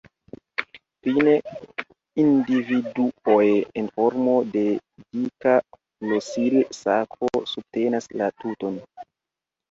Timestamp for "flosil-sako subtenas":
5.75-8.09